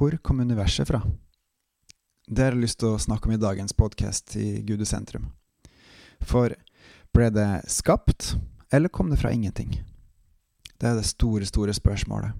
[0.00, 1.02] Hvor kom universet fra?
[2.26, 5.26] Det har jeg lyst til å snakke om i dagens podkast i Gudesentrum.
[6.24, 6.54] For
[7.12, 8.30] ble det skapt,
[8.72, 9.74] eller kom det fra ingenting?
[10.80, 12.32] Det er det store, store spørsmålet.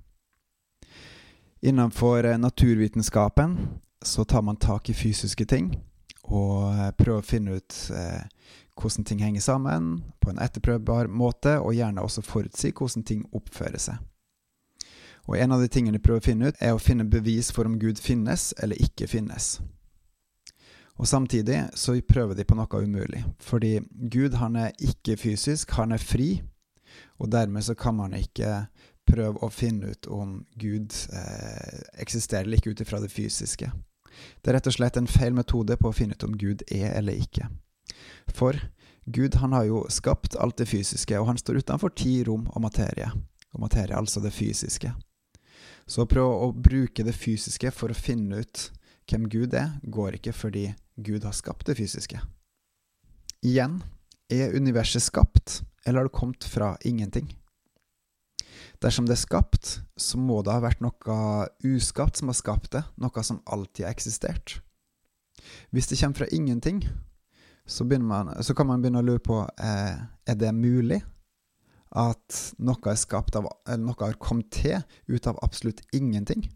[1.61, 3.59] Innenfor eh, naturvitenskapen
[4.01, 5.75] så tar man tak i fysiske ting
[6.33, 8.25] og eh, prøver å finne ut eh,
[8.73, 13.91] hvordan ting henger sammen på en etterprøvbar måte, og gjerne også forutsi hvordan ting oppfører
[13.91, 14.01] seg.
[15.31, 17.69] Og En av de tingene de prøver å finne ut, er å finne bevis for
[17.69, 19.61] om Gud finnes eller ikke finnes.
[20.99, 23.79] Og Samtidig så prøver de på noe umulig, fordi
[24.11, 26.43] Gud han er ikke fysisk, han er fri,
[27.23, 28.67] og dermed så kan man ikke
[29.07, 33.71] prøve å finne ut om Gud eh, eksisterer eller ikke ut ifra det fysiske.
[34.43, 36.91] Det er rett og slett en feil metode på å finne ut om Gud er
[36.99, 37.47] eller ikke.
[38.29, 38.59] For
[39.07, 42.67] Gud han har jo skapt alt det fysiske, og han står utenfor ti rom og
[42.67, 43.09] materie.
[43.55, 44.93] Og materie, altså det fysiske.
[45.91, 48.69] Så å prøve å bruke det fysiske for å finne ut
[49.11, 52.21] hvem Gud er, går ikke fordi Gud har skapt det fysiske.
[53.43, 53.81] Igjen,
[54.31, 57.33] er universet skapt, eller har det kommet fra ingenting?
[58.81, 62.85] Dersom det er skapt, så må det ha vært noe uskapt som har skapt det,
[63.01, 64.61] noe som alltid har eksistert.
[65.75, 66.85] Hvis det kommer fra ingenting,
[67.67, 71.01] så, man, så kan man begynne å lure på eh, er det mulig
[71.91, 74.81] at noe av, noe har kommet til
[75.11, 76.47] ut av absolutt ingenting.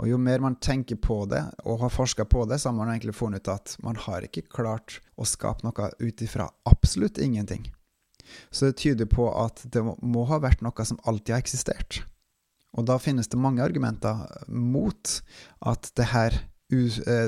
[0.00, 2.88] Og Jo mer man tenker på det, og har forska på det, så har man
[2.88, 7.68] egentlig funnet ut at man har ikke klart å skape noe ut ifra absolutt ingenting.
[8.50, 12.02] Så det tyder på at det må ha vært noe som alltid har eksistert.
[12.78, 15.16] Og da finnes det mange argumenter mot
[15.66, 16.36] at det her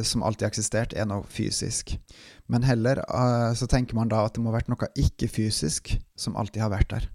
[0.07, 1.97] som alltid har eksistert, er noe fysisk.
[2.53, 6.37] Men heller uh, så tenker man da at det må ha vært noe ikke-fysisk som
[6.39, 7.09] alltid har vært der.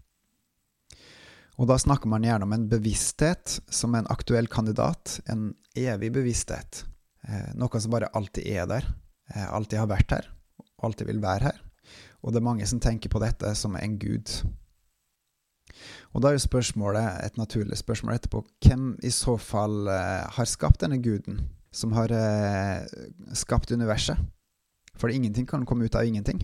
[1.57, 6.83] Og da snakker man gjerne om en bevissthet som en aktuell kandidat, en evig bevissthet.
[7.25, 8.85] Eh, noe som bare alltid er der,
[9.33, 10.29] eh, alltid har vært her,
[10.85, 11.61] alltid vil være her.
[12.21, 14.29] Og det er mange som tenker på dette som en gud.
[16.13, 20.45] Og da er jo spørsmålet, et naturlig spørsmål etterpå, hvem i så fall eh, har
[20.45, 21.41] skapt denne guden,
[21.71, 22.83] som har eh,
[23.33, 24.17] skapt universet?
[24.97, 26.41] For ingenting kan komme ut av ingenting.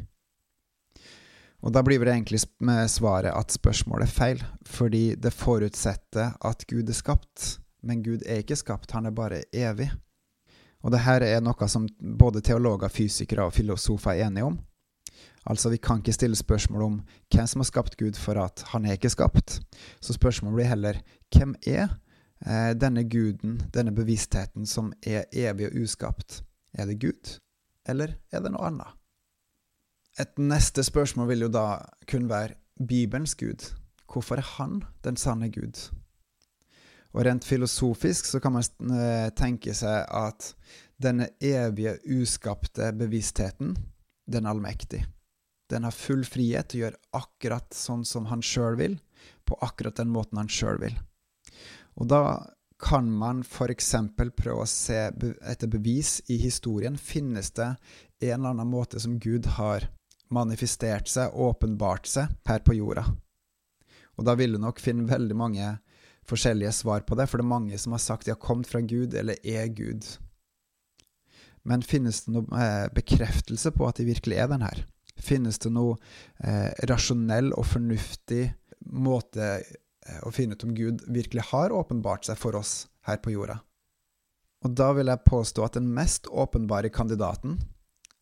[1.63, 6.65] Og da blir det egentlig med svaret at spørsmålet er feil, fordi det forutsetter at
[6.67, 7.45] Gud er skapt,
[7.83, 9.89] men Gud er ikke skapt, han er bare evig.
[10.83, 11.87] Og det her er noe som
[12.19, 14.59] både teologer, fysikere og filosofer er enige om.
[15.47, 16.99] Altså, vi kan ikke stille spørsmål om
[17.31, 19.61] hvem som har skapt Gud, for at han er ikke skapt.
[20.03, 20.99] Så spørsmålet blir heller
[21.35, 21.95] hvem er
[22.43, 26.41] denne guden, denne bevisstheten, som er evig og uskapt?
[26.73, 27.37] Er det Gud,
[27.87, 28.97] eller er det noe annet?
[30.19, 31.67] Et neste spørsmål vil jo da
[32.09, 33.71] kun være Bibelens Gud.
[34.11, 35.79] Hvorfor er han den sanne Gud?
[37.13, 40.53] Og rent filosofisk så kan man eh, tenke seg at
[41.01, 43.75] denne evige, uskapte bevisstheten,
[44.25, 45.03] den er allmektig.
[45.69, 48.99] Den har full frihet til å gjøre akkurat sånn som han sjøl vil,
[49.45, 50.95] på akkurat den måten han sjøl vil.
[51.99, 52.23] Og da
[52.83, 53.93] kan man f.eks.
[54.35, 56.97] prøve å se etter bevis i historien.
[56.97, 57.69] Finnes det
[58.23, 59.87] en eller annen måte som Gud har
[60.33, 63.05] manifestert seg, åpenbart seg, her på jorda?
[64.17, 65.69] Og da vil du nok finne veldig mange
[66.27, 68.81] forskjellige svar på det, for det er mange som har sagt de har kommet fra
[68.83, 70.05] Gud, eller er Gud.
[71.67, 74.83] Men finnes det noe eh, bekreftelse på at de virkelig er den her?
[75.19, 75.95] Finnes det noe
[76.43, 78.49] eh, rasjonell og fornuftig
[78.91, 79.55] måte
[80.07, 83.59] eh, å finne ut om Gud virkelig har åpenbart seg for oss her på jorda?
[84.63, 87.59] Og da vil jeg påstå at den mest åpenbare kandidaten,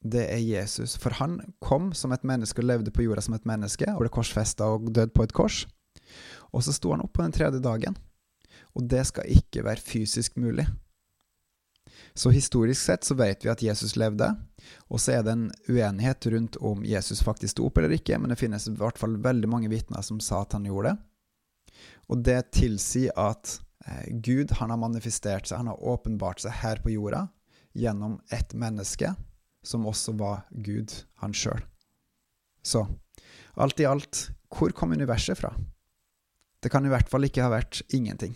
[0.01, 0.95] det er Jesus.
[0.97, 4.13] For han kom som et menneske og levde på jorda som et menneske, og ble
[4.13, 5.65] korsfesta og død på et kors.
[6.51, 7.97] Og så sto han opp på den tredje dagen.
[8.73, 10.65] Og det skal ikke være fysisk mulig.
[12.13, 14.27] Så historisk sett så vet vi at Jesus levde,
[14.91, 18.31] og så er det en uenighet rundt om Jesus faktisk sto opp eller ikke, men
[18.31, 21.10] det finnes i hvert fall veldig mange vitner som sa at han gjorde det.
[22.11, 26.81] Og det tilsier at eh, Gud han har manifestert seg, han har åpenbart seg her
[26.83, 27.27] på jorda
[27.77, 29.13] gjennom ett menneske,
[29.63, 30.91] som også var Gud,
[31.21, 31.61] han sjøl.
[32.61, 32.83] Så
[33.53, 35.53] alt i alt, hvor kom universet fra?
[36.61, 38.35] Det kan i hvert fall ikke ha vært ingenting.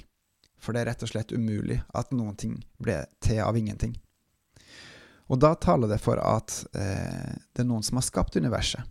[0.58, 3.94] For det er rett og slett umulig at noen ting ble til av ingenting.
[5.30, 8.82] Og da taler det for at eh, det er noen som har skapt universet.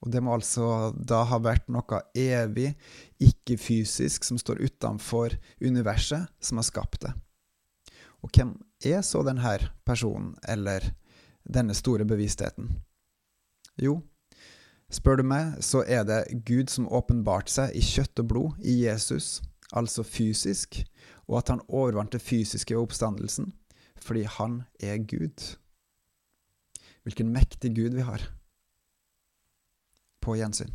[0.00, 2.72] Og det må altså da ha vært noe evig,
[3.20, 7.12] ikke-fysisk, som står utenfor universet, som har skapt det.
[8.24, 8.54] Og hvem
[8.84, 10.92] er så denne personen, eller
[11.44, 12.72] denne store bevisstheten?
[13.80, 13.98] Jo,
[14.92, 18.82] spør du meg, så er det Gud som åpenbarte seg i kjøtt og blod, i
[18.86, 19.40] Jesus,
[19.76, 20.82] altså fysisk,
[21.28, 23.52] og at han overvant det fysiske ved oppstandelsen,
[24.00, 25.56] fordi han er Gud.
[27.04, 28.24] Hvilken mektig Gud vi har.
[30.20, 30.72] På gjensyn.